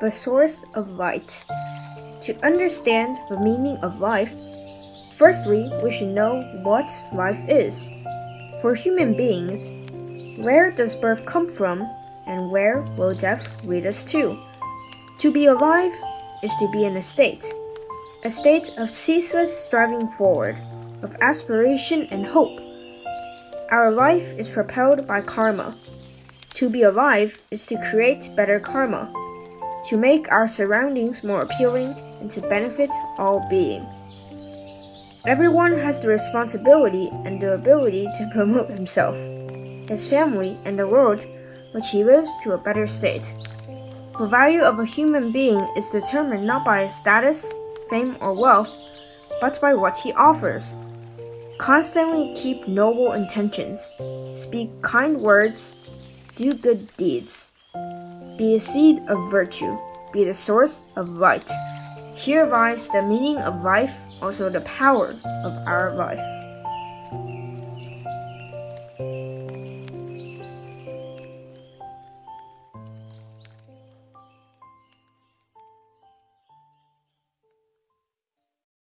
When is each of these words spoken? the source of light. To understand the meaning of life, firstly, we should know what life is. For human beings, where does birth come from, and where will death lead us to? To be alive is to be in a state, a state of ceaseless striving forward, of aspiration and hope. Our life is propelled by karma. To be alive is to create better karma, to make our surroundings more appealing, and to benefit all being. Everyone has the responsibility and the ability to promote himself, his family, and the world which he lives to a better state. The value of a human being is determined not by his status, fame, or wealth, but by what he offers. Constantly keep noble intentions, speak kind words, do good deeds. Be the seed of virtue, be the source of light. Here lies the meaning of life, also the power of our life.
the 0.00 0.10
source 0.10 0.64
of 0.74 0.90
light. 0.90 1.44
To 2.22 2.44
understand 2.44 3.18
the 3.28 3.38
meaning 3.40 3.76
of 3.78 4.00
life, 4.00 4.32
firstly, 5.16 5.70
we 5.82 5.90
should 5.90 6.08
know 6.08 6.42
what 6.62 6.90
life 7.12 7.40
is. 7.48 7.86
For 8.60 8.74
human 8.74 9.16
beings, 9.16 9.70
where 10.38 10.70
does 10.70 10.94
birth 10.94 11.24
come 11.26 11.48
from, 11.48 11.82
and 12.26 12.50
where 12.50 12.82
will 12.96 13.14
death 13.14 13.48
lead 13.64 13.86
us 13.86 14.04
to? 14.06 14.38
To 15.18 15.32
be 15.32 15.46
alive 15.46 15.92
is 16.42 16.54
to 16.56 16.70
be 16.70 16.84
in 16.84 16.96
a 16.96 17.02
state, 17.02 17.44
a 18.24 18.30
state 18.30 18.70
of 18.78 18.90
ceaseless 18.90 19.56
striving 19.66 20.08
forward, 20.12 20.58
of 21.02 21.16
aspiration 21.20 22.06
and 22.10 22.26
hope. 22.26 22.60
Our 23.70 23.90
life 23.90 24.26
is 24.38 24.48
propelled 24.48 25.06
by 25.06 25.20
karma. 25.20 25.76
To 26.54 26.68
be 26.68 26.82
alive 26.82 27.42
is 27.50 27.66
to 27.66 27.90
create 27.90 28.34
better 28.36 28.58
karma, 28.60 29.12
to 29.88 29.96
make 29.96 30.30
our 30.30 30.46
surroundings 30.46 31.24
more 31.24 31.40
appealing, 31.40 31.96
and 32.20 32.30
to 32.30 32.40
benefit 32.42 32.90
all 33.16 33.46
being. 33.48 33.86
Everyone 35.26 35.78
has 35.78 36.00
the 36.00 36.08
responsibility 36.08 37.10
and 37.24 37.40
the 37.40 37.54
ability 37.54 38.08
to 38.16 38.30
promote 38.32 38.70
himself, 38.70 39.16
his 39.88 40.08
family, 40.08 40.58
and 40.64 40.78
the 40.78 40.86
world 40.86 41.24
which 41.72 41.88
he 41.90 42.04
lives 42.04 42.30
to 42.42 42.52
a 42.52 42.58
better 42.58 42.86
state. 42.86 43.34
The 44.18 44.26
value 44.26 44.62
of 44.62 44.78
a 44.78 44.84
human 44.84 45.32
being 45.32 45.60
is 45.76 45.90
determined 45.90 46.46
not 46.46 46.64
by 46.64 46.84
his 46.84 46.94
status, 46.94 47.52
fame, 47.88 48.16
or 48.20 48.34
wealth, 48.34 48.68
but 49.40 49.60
by 49.60 49.74
what 49.74 49.96
he 49.96 50.12
offers. 50.12 50.74
Constantly 51.58 52.34
keep 52.34 52.66
noble 52.66 53.12
intentions, 53.12 53.88
speak 54.34 54.70
kind 54.82 55.20
words, 55.20 55.76
do 56.36 56.52
good 56.52 56.90
deeds. 56.96 57.50
Be 58.38 58.54
the 58.54 58.60
seed 58.60 59.02
of 59.08 59.32
virtue, 59.32 59.76
be 60.12 60.22
the 60.22 60.32
source 60.32 60.84
of 60.94 61.08
light. 61.08 61.50
Here 62.14 62.46
lies 62.46 62.88
the 62.88 63.02
meaning 63.02 63.38
of 63.38 63.64
life, 63.64 63.90
also 64.22 64.48
the 64.48 64.60
power 64.60 65.18
of 65.42 65.52
our 65.66 65.92
life. 65.96 66.22